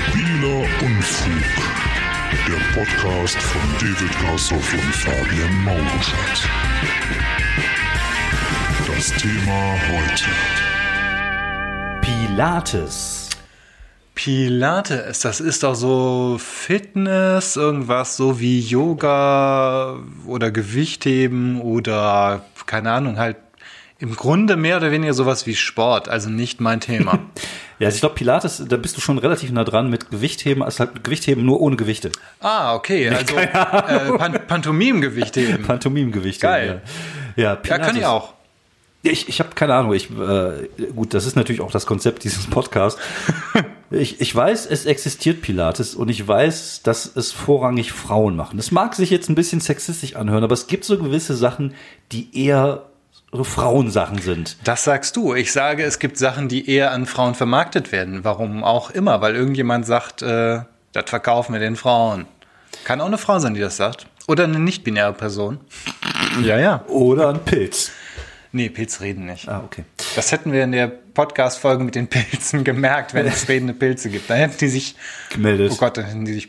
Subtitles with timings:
[0.00, 1.42] Stabiler Unfug.
[2.48, 6.48] Der Podcast von David Grassoff und Fabian Mauruschat.
[8.86, 10.30] Das Thema heute.
[12.00, 13.28] Pilates.
[14.14, 23.18] Pilates, das ist doch so Fitness, irgendwas so wie Yoga oder Gewichtheben oder keine Ahnung,
[23.18, 23.36] halt
[24.00, 27.18] im Grunde mehr oder weniger sowas wie Sport, also nicht mein Thema.
[27.78, 30.80] Ja, also ich glaube, Pilates, da bist du schon relativ nah dran mit Gewichtheben, als
[30.80, 32.12] halt Gewichtheben nur ohne Gewichte.
[32.40, 33.46] ah, okay, also äh,
[34.18, 35.62] Pan Pantomimgewichtheben.
[35.62, 36.46] Pantomimgewichte.
[36.46, 36.82] Geil.
[37.36, 37.86] Ja, ja, Ja, Pilates.
[37.86, 38.34] kann ich auch.
[39.02, 39.94] Ich, ich habe keine Ahnung.
[39.94, 43.00] Ich, äh, gut, das ist natürlich auch das Konzept dieses Podcasts.
[43.90, 48.58] ich, ich weiß, es existiert Pilates und ich weiß, dass es vorrangig Frauen machen.
[48.58, 51.72] Das mag sich jetzt ein bisschen sexistisch anhören, aber es gibt so gewisse Sachen,
[52.12, 52.89] die eher
[53.32, 54.56] so Frauensachen sind.
[54.64, 55.34] Das sagst du.
[55.34, 58.24] Ich sage, es gibt Sachen, die eher an Frauen vermarktet werden.
[58.24, 60.60] Warum auch immer, weil irgendjemand sagt, äh,
[60.92, 62.26] das verkaufen wir den Frauen.
[62.84, 64.06] Kann auch eine Frau sein, die das sagt.
[64.26, 65.60] Oder eine nicht-binäre Person.
[66.42, 66.84] Ja, ja.
[66.88, 67.92] Oder ein Pilz.
[68.52, 69.48] Nee, Pilze reden nicht.
[69.48, 69.84] Ah, okay.
[70.16, 74.28] Das hätten wir in der Podcast-Folge mit den Pilzen gemerkt, wenn es redende Pilze gibt.
[74.28, 74.96] Da hätten die sich,
[75.30, 75.70] Gemeldet.
[75.72, 76.48] oh Gott, da hätten die sich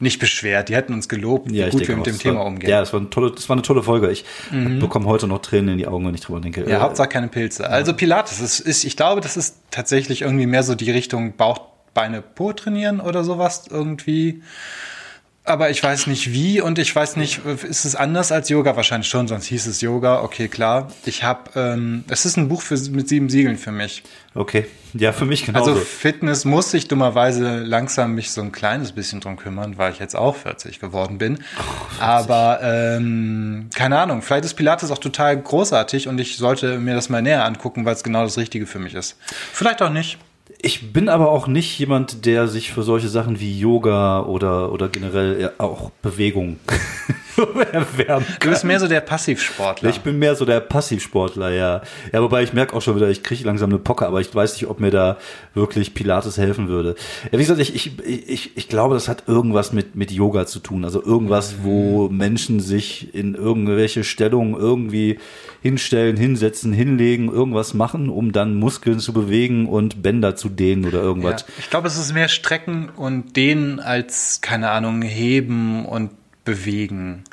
[0.00, 0.68] nicht beschwert.
[0.68, 2.70] Die hätten uns gelobt, wie Ja, ich gut wir mit dem Thema war, umgehen.
[2.70, 4.10] Ja, das war, eine tolle, das war eine tolle Folge.
[4.10, 6.68] Ich bekomme heute noch Tränen in die Augen, wenn ich drüber denke.
[6.68, 7.68] Ja, Äh, Hauptsache keine Pilze.
[7.68, 11.60] Also Pilates ist, ist, ich glaube, das ist tatsächlich irgendwie mehr so die Richtung Bauch,
[11.94, 14.42] Beine, Po trainieren oder sowas irgendwie.
[15.48, 18.76] Aber ich weiß nicht wie und ich weiß nicht, ist es anders als Yoga?
[18.76, 20.22] Wahrscheinlich schon, sonst hieß es Yoga.
[20.22, 20.88] Okay, klar.
[21.06, 24.02] Ich habe, ähm, es ist ein Buch für, mit sieben Siegeln für mich.
[24.34, 24.66] Okay.
[24.94, 25.72] Ja, für mich genauso.
[25.72, 29.98] Also Fitness muss ich dummerweise langsam mich so ein kleines bisschen drum kümmern, weil ich
[29.98, 31.38] jetzt auch 40 geworden bin.
[31.98, 37.08] Aber ähm, keine Ahnung, vielleicht ist Pilates auch total großartig und ich sollte mir das
[37.08, 39.16] mal näher angucken, weil es genau das Richtige für mich ist.
[39.52, 40.18] Vielleicht auch nicht.
[40.60, 44.88] Ich bin aber auch nicht jemand, der sich für solche Sachen wie Yoga oder, oder
[44.88, 46.58] generell auch Bewegung
[47.72, 49.90] erwärmen Du bist mehr so der Passivsportler.
[49.90, 51.82] Ich bin mehr so der Passivsportler, ja.
[52.12, 54.54] Ja, wobei ich merke auch schon wieder, ich kriege langsam eine Pocke, aber ich weiß
[54.54, 55.16] nicht, ob mir da
[55.54, 56.94] wirklich Pilates helfen würde.
[57.30, 60.58] Ja, wie gesagt, ich, ich, ich, ich glaube, das hat irgendwas mit, mit Yoga zu
[60.58, 60.84] tun.
[60.84, 65.18] Also irgendwas, wo Menschen sich in irgendwelche Stellungen irgendwie
[65.62, 70.98] hinstellen, hinsetzen, hinlegen, irgendwas machen, um dann Muskeln zu bewegen und Bänder zu dehnen oder
[70.98, 71.04] ja.
[71.04, 71.44] irgendwas.
[71.58, 76.10] Ich glaube, es ist mehr Strecken und Dehnen als, keine Ahnung, heben und
[76.48, 77.24] bewegen.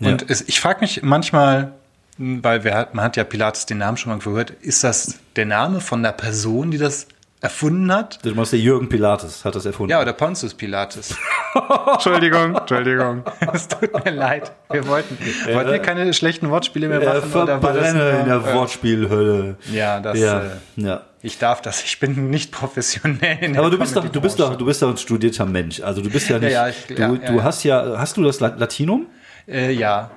[0.00, 0.26] Und Ja.
[0.28, 1.72] es, ich frage mich manchmal,
[2.18, 5.80] weil wir, man hat ja Pilates den Namen schon mal gehört, ist das der Name
[5.80, 7.06] von der Person, die das
[7.40, 8.24] erfunden hat?
[8.24, 9.90] Du meinst, der Jürgen Pilates hat das erfunden.
[9.90, 11.14] Ja, oder Pontius Pilates.
[11.92, 13.22] Entschuldigung, Entschuldigung.
[13.52, 14.52] Es tut mir leid.
[14.70, 15.18] Wir wollten,
[15.52, 17.32] wollten wir keine schlechten Wortspiele mehr machen?
[17.34, 19.56] oder war das in der äh, Wortspielhölle.
[19.72, 21.02] Ja, das, Ja, Äh, ja.
[21.24, 21.82] Ich darf das.
[21.82, 23.56] Ich bin nicht professionell.
[23.56, 25.80] Aber du bist doch, du bist doch, du bist doch ein studierter Mensch.
[25.80, 27.42] Also du bist ja nicht, ja, ich- du, ja, ja, du ja.
[27.42, 29.06] hast ja, hast du das La- Latinum?
[29.48, 30.10] Äh, ja.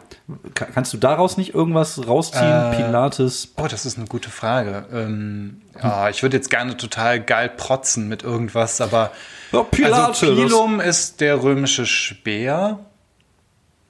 [0.53, 2.43] Ka- Kannst du daraus nicht irgendwas rausziehen?
[2.43, 3.53] Äh, Pilates?
[3.57, 4.85] Oh, das ist eine gute Frage.
[4.93, 9.11] Ähm, ja, ich würde jetzt gerne total geil protzen mit irgendwas, aber
[9.53, 10.21] Ja, Pilates.
[10.23, 12.79] also Pilum ist der römische Speer.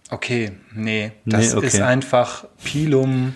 [0.10, 1.68] Okay, nee, das Nee, okay.
[1.68, 3.36] ist einfach Pilum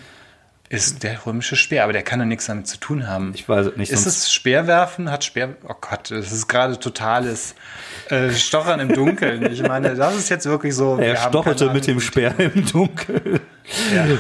[0.72, 3.32] ist der römische Speer, aber der kann doch nichts damit zu tun haben.
[3.36, 5.12] Ich weiß es nicht, Ist es Speerwerfen?
[5.12, 5.56] Hat Speer?
[5.68, 7.56] Oh Gott, das ist gerade totales
[8.10, 9.52] äh, Stochern im Dunkeln.
[9.52, 10.98] Ich meine, das ist jetzt wirklich so.
[10.98, 13.42] Er wir keine mit dem Speer im Dunkeln.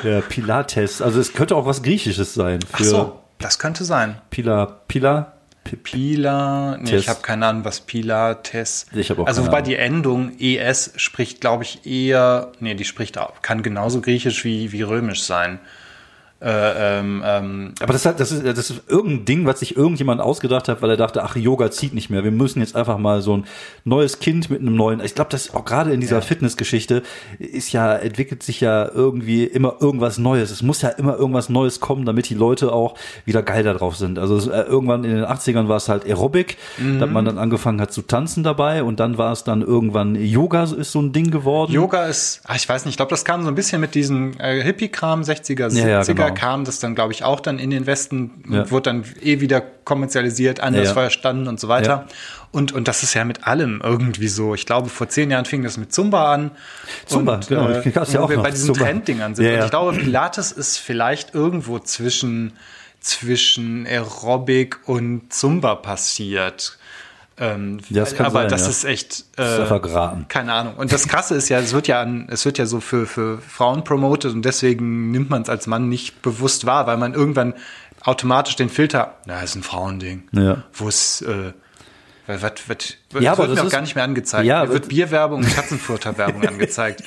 [0.04, 0.22] Ja.
[0.22, 1.02] Pilates.
[1.02, 2.60] Also es könnte auch was Griechisches sein.
[2.74, 4.22] Ach so, das könnte sein.
[4.30, 5.34] Pila, Pila,
[5.64, 8.88] Pi- Pila, nee, ich habe keine Ahnung, was Pilates.
[8.94, 13.18] Ich hab auch Also wobei die Endung es spricht, glaube ich, eher, nee, die spricht
[13.18, 15.60] auch, kann genauso griechisch wie, wie römisch sein.
[16.42, 20.22] Äh, ähm, ähm, Aber das, hat, das, ist, das ist irgendein Ding, was sich irgendjemand
[20.22, 22.24] ausgedacht hat, weil er dachte, ach, Yoga zieht nicht mehr.
[22.24, 23.46] Wir müssen jetzt einfach mal so ein
[23.84, 25.02] neues Kind mit einem neuen.
[25.02, 27.04] Ich glaube, das auch gerade in dieser Fitnessgeschichte
[27.38, 30.50] ist ja, entwickelt sich ja irgendwie immer irgendwas Neues.
[30.50, 33.96] Es muss ja immer irgendwas Neues kommen, damit die Leute auch wieder geil da drauf
[33.96, 34.18] sind.
[34.18, 37.38] Also es, äh, irgendwann in den 80ern war es halt Aerobic, da hat man dann
[37.38, 41.12] angefangen hat zu tanzen dabei und dann war es dann irgendwann Yoga ist so ein
[41.12, 41.72] Ding geworden.
[41.72, 44.34] Yoga ist, ah, ich weiß nicht, ich glaube, das kam so ein bisschen mit diesem
[44.40, 46.31] äh, Hippie-Kram, 60er, 70er, Ja, ja, genau.
[46.34, 48.72] Kam das dann, glaube ich, auch dann in den Westen und Ja.
[48.72, 52.08] wurde dann eh wieder kommerzialisiert, anders Ja, verstanden und so weiter.
[52.52, 54.54] Und, und das ist ja mit allem irgendwie so.
[54.56, 56.52] Ich glaube, vor zehn Jahren fing das mit Zumba an.
[57.06, 58.84] Zumba, und, genau, Äh, ich ja auch wir noch, bei diesen Zumba.
[58.86, 59.46] Trenddingern sind.
[59.48, 62.54] Und ich glaube, Pilates ist vielleicht irgendwo zwischen,
[63.00, 66.78] zwischen Aerobic und Zumba passiert.
[67.42, 68.70] Ähm, Ja, das kann aber sein, das ja.
[68.70, 70.26] ist echt ist äh, einfach geraten.
[70.30, 70.76] keine Ahnung.
[70.76, 73.40] Und das Krasse ist ja, es wird ja an, es wird ja so für, für
[73.40, 77.56] Frauen promotet und deswegen nimmt man es als Mann nicht bewusst wahr, weil man irgendwann
[78.04, 80.24] automatisch den Filter, na, ist ein Frauending.
[80.32, 80.64] Ja.
[80.74, 81.54] Wo es, äh,
[82.28, 84.46] was, was, Das Ja, aber wird das mir auch ist- gar nicht mehr angezeigt.
[84.46, 87.04] Ja, mir wird Bierwerbung und Katzenfurter Werbung angezeigt.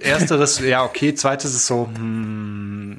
[0.00, 1.14] Ersteres, ja, okay.
[1.14, 2.53] Zweites ist so, hm,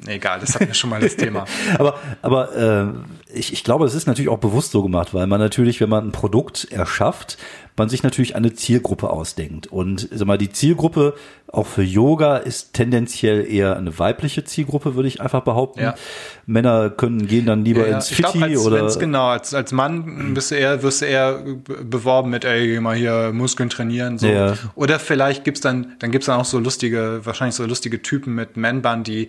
[0.06, 1.44] egal, das hatten wir schon mal das Thema.
[1.78, 5.40] Aber, aber äh, ich, ich glaube, es ist natürlich auch bewusst so gemacht, weil man
[5.40, 7.38] natürlich, wenn man ein Produkt erschafft,
[7.76, 9.66] man sich natürlich eine Zielgruppe ausdenkt.
[9.66, 11.14] Und sag mal, die Zielgruppe
[11.48, 15.80] auch für Yoga ist tendenziell eher eine weibliche Zielgruppe, würde ich einfach behaupten.
[15.80, 15.94] Ja.
[16.46, 20.32] Männer können gehen dann lieber Ja, ins glaub, Fitti als, oder genau, als, als Mann
[20.32, 24.18] bist du eher, wirst du eher be- beworben mit, ey, geh mal hier Muskeln trainieren.
[24.18, 24.26] So.
[24.28, 24.54] Ja.
[24.74, 28.56] Oder vielleicht gibt's dann, dann gibt's dann auch so lustige, wahrscheinlich so lustige Typen mit
[28.56, 29.28] Man-Band, die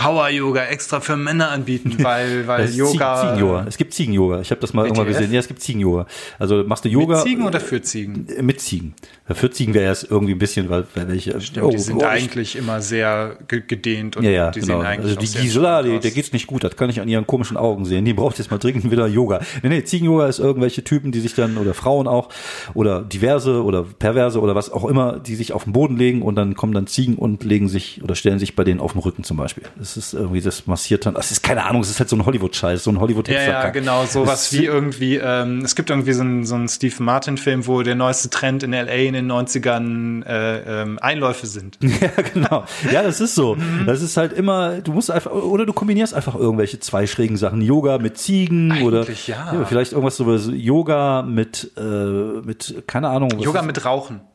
[0.00, 3.16] Power-Yoga extra für Männer anbieten, weil, weil Das Yoga.
[3.20, 3.64] Ziegen- Ziegen-Yoga.
[3.68, 4.40] Es gibt Ziegen-Yoga.
[4.40, 5.18] Ich habe das mal irgendwann WTF?
[5.18, 5.32] gesehen.
[5.34, 6.06] Ja, es gibt Ziegen-Yoga.
[6.38, 7.16] Also machst du Yoga.
[7.18, 8.26] Mit Ziegen oder für Ziegen?
[8.40, 8.94] Mit Ziegen.
[9.32, 11.40] Für Ziegen wäre es irgendwie ein bisschen, weil, weil welche.
[11.40, 14.78] Stimmt, die sind ich- eigentlich immer sehr ge gedehnt und Ja, ja, die genau.
[14.78, 16.64] sehen eigentlich Also die Gisela, die, der geht's nicht gut.
[16.64, 18.04] Das kann ich an ihren komischen Augen sehen.
[18.04, 19.40] Die braucht jetzt mal dringend wieder Yoga.
[19.62, 22.30] Nee, nee, Ziegen-Yoga ist irgendwelche Typen, die sich dann, oder Frauen auch,
[22.74, 26.34] oder diverse oder perverse oder was auch immer, die sich auf den Boden legen und
[26.36, 29.22] dann kommen dann Ziegen und legen sich oder stellen sich bei denen auf den Rücken
[29.24, 29.64] zum Beispiel.
[29.78, 32.24] Das ist irgendwie, das massiert dann, das ist keine Ahnung, es ist halt so ein
[32.26, 36.12] Hollywood-Scheiß, so ein hollywood Ja, ja, genau, sowas Das- wie irgendwie, ähm, es gibt irgendwie
[36.12, 40.24] so einen, so einen Steve Martin-Film, wo der neueste Trend in LA in den 90ern
[40.24, 41.78] äh, ähm, Einläufe sind.
[42.00, 42.64] Ja, genau.
[42.90, 43.56] Ja, das ist so.
[43.56, 43.84] Mhm.
[43.86, 47.60] Das ist halt immer, du musst einfach, oder du kombinierst einfach irgendwelche zwei schrägen Sachen.
[47.60, 49.64] Yoga mit Ziegen oder Eigentlich ja.
[49.68, 53.30] vielleicht irgendwas so was Yoga mit, äh, mit, keine Ahnung.
[53.38, 54.20] Yoga ist- mit Rauchen.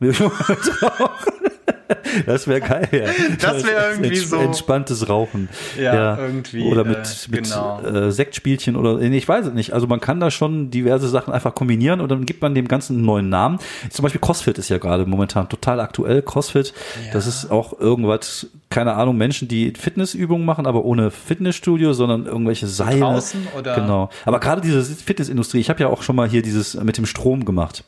[2.26, 2.88] Das wäre geil.
[2.92, 3.06] Ja.
[3.40, 5.48] Das wär irgendwie so- Entspanntes Rauchen.
[5.80, 7.80] Ja, irgendwie, Oder mit, äh, mit genau.
[7.82, 9.72] äh, Sektspielchen oder, nee, ich weiß es nicht.
[9.72, 12.96] Also man kann da schon diverse Sachen einfach kombinieren und dann gibt man dem Ganzen
[12.96, 13.58] einen neuen Namen.
[13.90, 16.22] Zum Beispiel CrossFit ist ja gerade momentan total aktuell.
[16.22, 16.72] CrossFit,
[17.12, 22.66] das ist auch irgendwas, keine Ahnung, Menschen, die Fitnessübungen machen, aber ohne Fitnessstudio, sondern irgendwelche
[22.66, 23.00] Seile.
[23.00, 24.10] draußen oder- Genau.
[24.24, 27.44] Aber gerade diese Fitnessindustrie, ich habe ja auch schon mal hier dieses mit dem Strom
[27.44, 27.84] gemacht.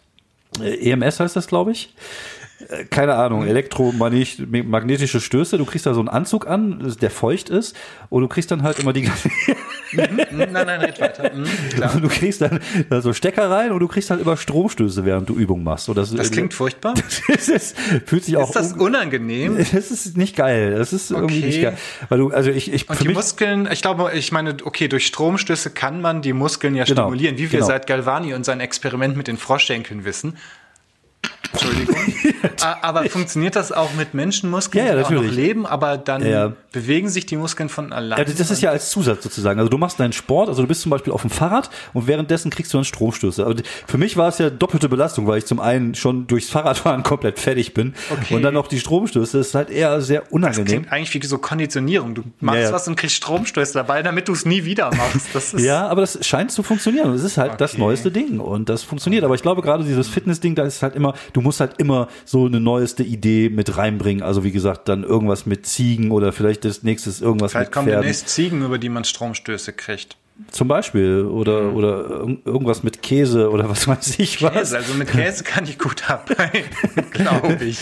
[0.62, 1.94] Äh, EMS heißt das, glaube ich.
[2.90, 5.58] Keine Ahnung, elektromagnetische Stöße.
[5.58, 7.76] Du kriegst da so einen Anzug an, der feucht ist,
[8.10, 9.06] und du kriegst dann halt immer die.
[9.06, 11.32] Hm, nein, nein, red weiter.
[11.32, 11.44] Hm,
[11.74, 11.96] klar.
[12.02, 12.60] du kriegst dann
[12.90, 15.88] da so Stecker rein und du kriegst halt immer Stromstöße, während du Übungen machst.
[15.88, 16.94] Und das, Das klingt furchtbar.
[17.28, 17.76] das ist,
[18.06, 18.48] fühlt sich auch.
[18.48, 19.56] Ist das un- unangenehm?
[19.72, 20.74] das ist nicht geil.
[20.76, 21.46] Das ist irgendwie Okay.
[21.46, 21.76] nicht geil.
[22.08, 25.70] Weil du, also ich, ich Und die Muskeln, ich glaube, ich meine, okay, durch Stromstöße
[25.70, 27.66] kann man die Muskeln ja Genau, stimulieren, wie wir genau.
[27.66, 30.36] seit Galvani und sein Experiment mit den Froschschenkeln wissen.
[31.52, 31.96] Entschuldigung.
[32.82, 36.52] Aber funktioniert das auch mit Menschenmuskeln, Ja, ja, die auch noch leben, aber dann Ja.
[36.72, 38.22] bewegen sich die Muskeln von alleine?
[38.22, 39.58] Ja, das ist ja als Zusatz sozusagen.
[39.58, 42.50] Also du machst deinen Sport, also du bist zum Beispiel auf dem Fahrrad und währenddessen
[42.50, 43.44] kriegst du dann Stromstöße.
[43.44, 43.54] Aber
[43.86, 47.38] für mich war es ja doppelte Belastung, weil ich zum einen schon durchs Fahrradfahren komplett
[47.38, 48.34] fertig bin Okay.
[48.34, 49.38] und dann noch die Stromstöße.
[49.38, 50.66] Das ist halt eher sehr das unangenehm.
[50.66, 52.14] klingt eigentlich wie so Konditionierung.
[52.14, 55.28] Du machst was und kriegst Stromstöße dabei, damit du es nie wieder machst.
[55.32, 57.12] Das Ja, aber das scheint zu funktionieren.
[57.12, 57.80] Das ist halt das Okay.
[57.82, 59.24] neueste Ding und das funktioniert.
[59.24, 62.46] Aber ich glaube gerade dieses Fitness-Ding, da ist halt immer, du musst halt immer so
[62.46, 64.24] eine neueste Idee mit reinbringen.
[64.24, 67.86] Also wie gesagt, dann irgendwas mit Ziegen oder vielleicht das nächste irgendwas Vielleicht mit kommen
[67.86, 68.02] Pferden.
[68.02, 70.16] demnächst Ziegen, über die man Stromstöße kriegt.
[70.52, 74.52] Zum Beispiel oder oder irg- irgendwas mit Käse oder was weiß ich was.
[74.52, 76.68] Käse, also mit Käse kann ich gut arbeiten,
[77.12, 77.78] glaube ich.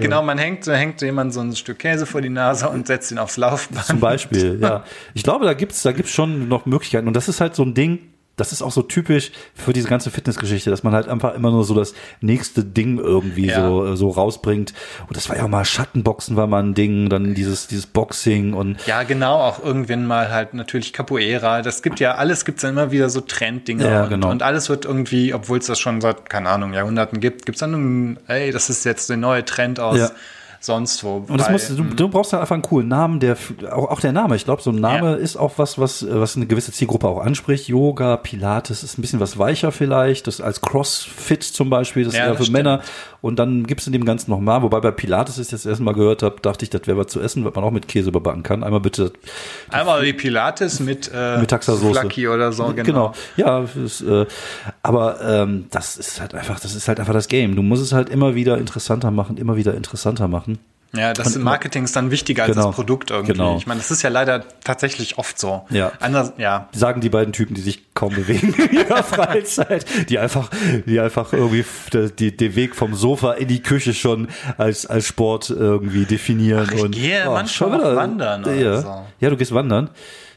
[0.00, 3.10] Genau, man hängt, da hängt jemand so ein Stück Käse vor die Nase und setzt
[3.12, 3.84] ihn aufs Laufband.
[3.84, 4.84] Zum Beispiel, ja.
[5.14, 7.08] Ich glaube, da gibt's, da gibt's schon noch Möglichkeiten.
[7.08, 7.98] Und das ist halt so ein Ding,
[8.38, 11.64] das ist auch so typisch für diese ganze Fitnessgeschichte, dass man halt einfach immer nur
[11.64, 11.92] so das
[12.22, 13.68] nächste Ding irgendwie Ja.
[13.68, 14.72] so, äh, so rausbringt.
[15.06, 18.54] Und das war ja auch mal Schattenboxen war mal ein Ding, dann dieses, dieses Boxing
[18.54, 21.62] und Ja, genau, auch irgendwann mal halt natürlich Capoeira.
[21.62, 23.90] Das gibt ja alles, gibt's dann immer wieder so Trenddinger.
[23.90, 24.30] Ja, und, genau.
[24.30, 27.74] und alles wird irgendwie, obwohl es das schon seit, keine Ahnung, Jahrhunderten gibt, gibt's dann,
[27.74, 30.10] ein, ey, das ist jetzt der neue Trend aus Ja.
[30.60, 31.24] Sonst wo.
[31.28, 33.36] Und das Weil- muss, du, du brauchst halt einfach einen coolen Namen, der
[33.70, 34.36] auch, auch der Name.
[34.36, 35.14] Ich glaube, so ein Name Ja.
[35.16, 37.68] ist auch was, was, was eine gewisse Zielgruppe auch anspricht.
[37.68, 40.26] Yoga, Pilates ist ein bisschen was weicher vielleicht.
[40.26, 42.58] Das als CrossFit zum Beispiel, das ist Ja, eher das für stimmt.
[42.58, 42.80] Männer.
[43.20, 44.62] Und dann gibt's in dem Ganzen noch mal.
[44.62, 47.20] Wobei bei Pilates, ich das erste Mal gehört habe, dachte ich, das wäre was zu
[47.20, 48.62] essen, was man auch mit Käse überbacken kann.
[48.62, 49.12] Einmal bitte
[49.70, 51.48] Einmal die Pilates mit, äh, mit.
[51.52, 52.82] Flaky oder so, genau.
[52.84, 53.12] Genau.
[53.36, 54.26] Ja, ist, äh,
[54.82, 57.56] aber ähm, das ist halt einfach, das ist halt einfach das Game.
[57.56, 60.57] Du musst es halt immer wieder interessanter machen, immer wieder interessanter machen.
[60.94, 62.68] Ja, das Marketing ist dann wichtiger als Genau.
[62.68, 63.32] das Produkt irgendwie.
[63.32, 63.56] Genau.
[63.58, 65.66] Ich meine, das ist ja leider tatsächlich oft so.
[65.68, 65.92] Ja.
[66.00, 66.68] Anders, ja.
[66.72, 70.50] sagen die beiden Typen, die sich kaum bewegen in ihrer Freizeit, die einfach,
[70.86, 71.64] die einfach irgendwie
[72.18, 76.66] die, den Weg vom Sofa in die Küche schon als, als Sport irgendwie definieren.
[76.70, 78.80] Ach, ich und, gehe manchmal schon auch wandern Ja.
[78.80, 79.06] so.
[79.20, 79.90] ja, du gehst wandern.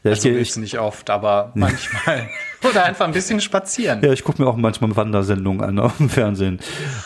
[0.04, 2.28] Ja, Also ich, ich, nicht oft, aber manchmal.
[2.68, 4.00] Oder einfach ein bisschen spazieren.
[4.02, 6.60] Ja, ich gucke mir auch manchmal Wandersendungen an auf dem Fernsehen.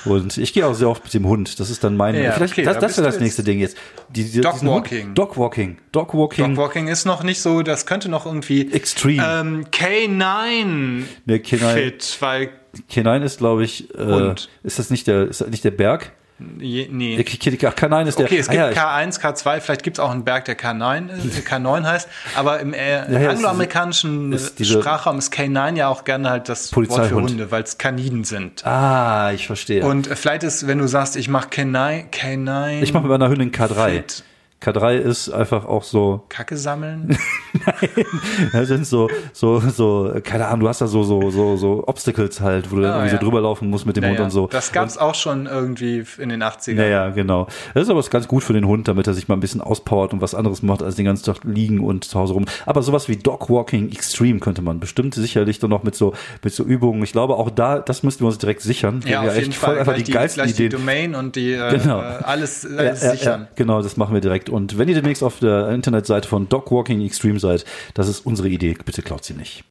[0.04, 1.58] Und ich gehe auch sehr oft mit dem Hund.
[1.60, 2.14] Das ist dann mein.
[2.14, 3.76] Ja, vielleicht, okay, das da das wäre das nächste Ding jetzt.
[4.10, 5.14] Die, die, Dogwalking.
[5.14, 5.78] Dogwalking.
[5.92, 6.54] Dogwalking.
[6.54, 9.22] Dogwalking ist noch nicht so, das könnte noch irgendwie Extreme.
[9.25, 12.50] ähm, K9 Der K9 fit, weil
[12.90, 16.12] K9 ist, glaube ich, äh, ist das nicht der, ist das nicht der Berg?
[16.58, 17.16] Je, nee.
[17.16, 18.26] Der K- K- K9 ist der.
[18.26, 20.58] Okay, es ah gibt ja, ich- K1, K2, vielleicht gibt es auch einen Berg, der
[20.58, 25.88] K9, äh, K9 heißt, aber im äh, ja, ist- angloamerikanischen ist Sprachraum ist K9 ja
[25.88, 27.14] auch gerne halt das Wort für.
[27.14, 28.66] Hunde, weil es Kaniden sind.
[28.66, 29.84] Ah, ich verstehe.
[29.84, 33.52] Und vielleicht ist, wenn du sagst, ich mache K9, K9 ich mache mit meiner Hündin
[33.52, 33.90] K3.
[33.90, 34.24] Fit.
[34.62, 37.16] K3 ist einfach auch so, Kacke sammeln.
[38.52, 42.40] das sind so, so, so, keine Ahnung, du hast da so, so, so, so Obstacles
[42.40, 43.20] halt, wo du dann Ah, irgendwie ja.
[43.20, 44.46] so drüber laufen musst mit dem Hund Naja, und so.
[44.46, 46.75] Das gab's auch schon irgendwie in den 80ern.
[46.75, 47.46] Naja, genau.
[47.75, 50.12] Das ist aber ganz gut für den Hund, damit er sich mal ein bisschen auspowert
[50.12, 52.46] und was anderes macht, als den ganzen Tag liegen und zu Hause rum.
[52.64, 56.64] Aber sowas wie Dogwalking Extreme könnte man bestimmt sicherlich dann noch mit so, mit so
[56.64, 57.02] Übungen.
[57.02, 59.00] Ich glaube, auch da, das müssten wir uns direkt sichern.
[59.06, 59.78] Ja, Wir auf jeden Fall.
[59.78, 60.70] einfach Gleich die geilsten Ideen.
[60.70, 62.00] die Domain und die äh, Genau.
[62.00, 63.40] äh, alles, Ja, alles ja, sichern.
[63.42, 64.48] ja, genau, das machen wir direkt direkt.
[64.48, 68.48] Und wenn ihr demnächst auf der Internetseite von Dog Walking Extreme seid, das ist unsere
[68.48, 68.76] Idee.
[68.84, 69.64] Bitte klaut sie nicht.